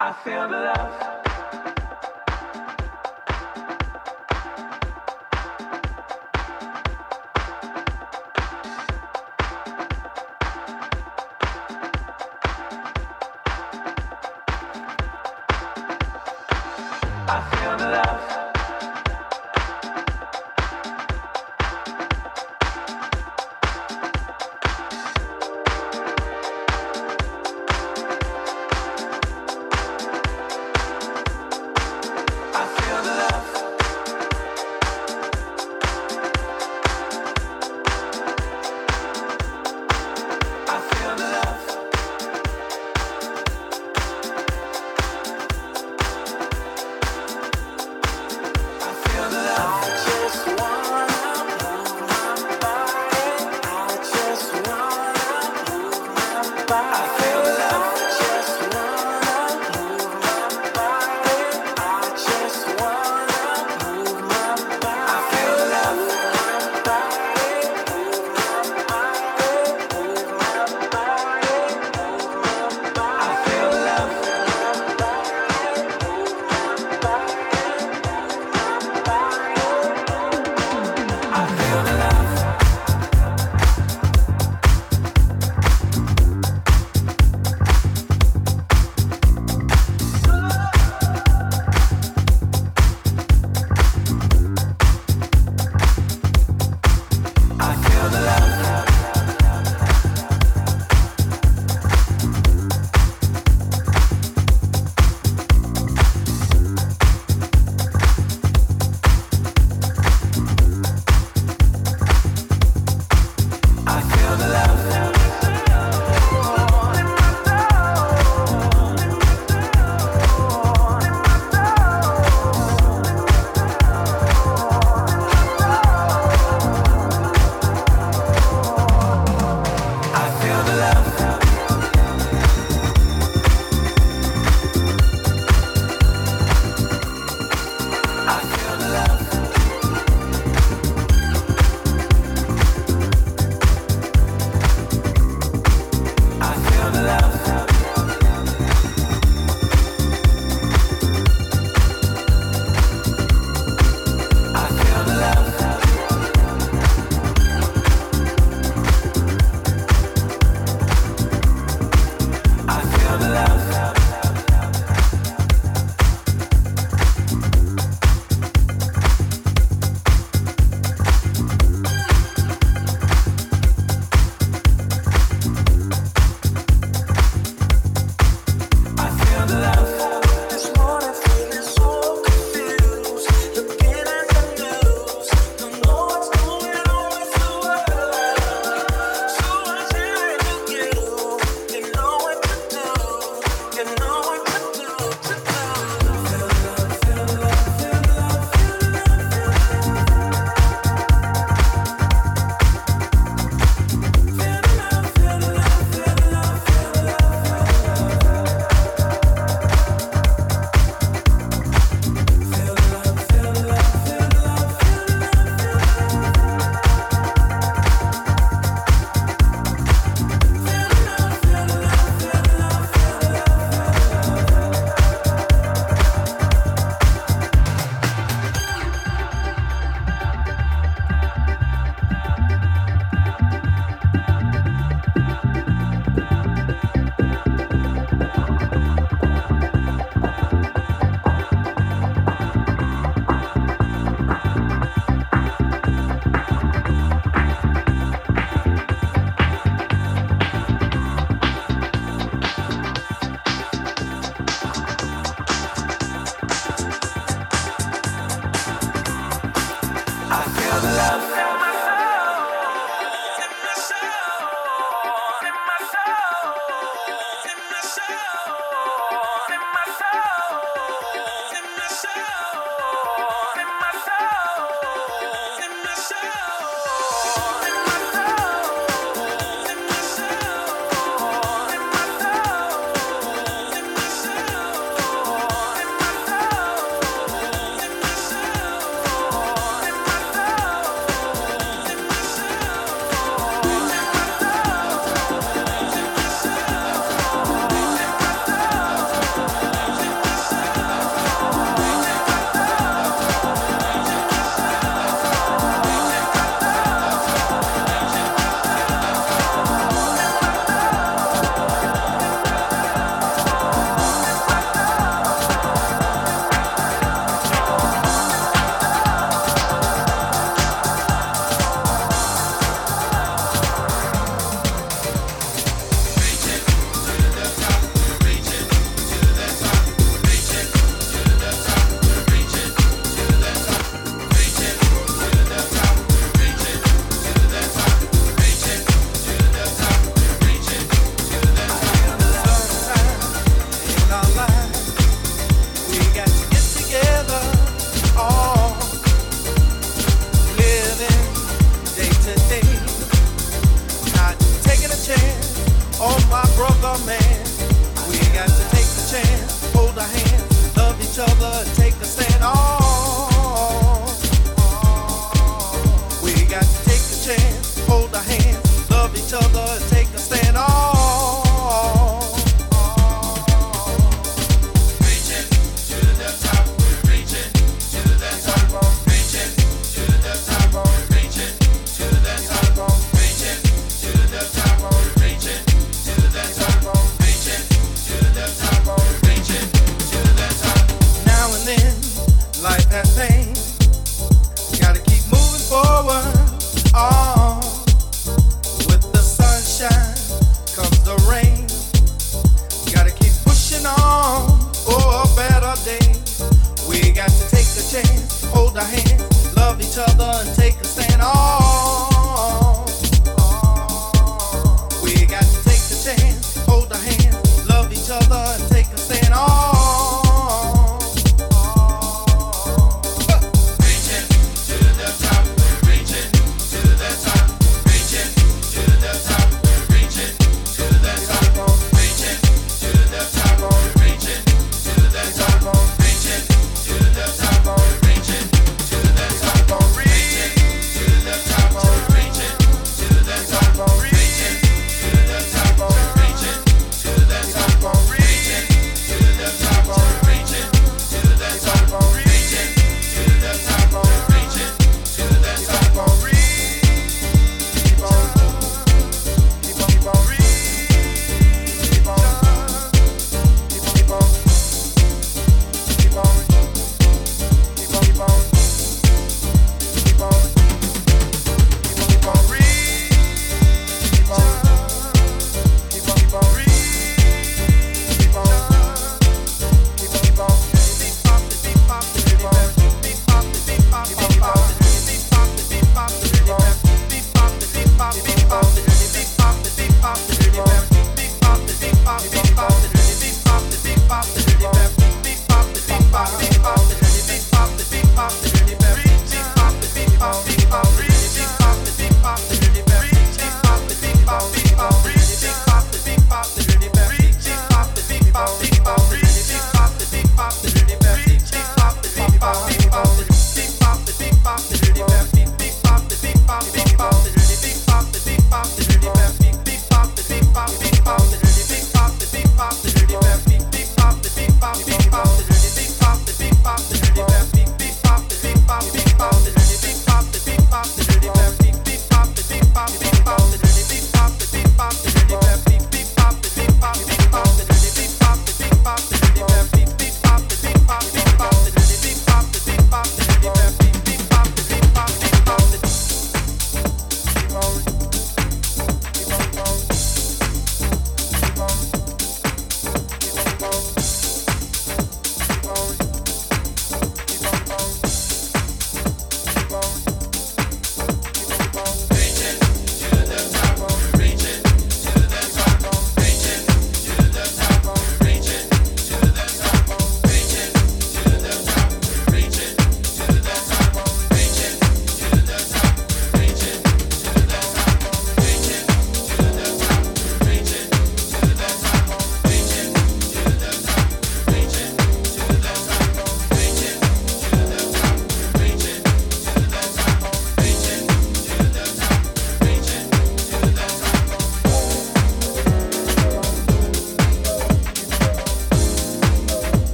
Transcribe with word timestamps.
you 0.00 0.30
know 0.32 1.17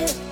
yeah. 0.00 0.23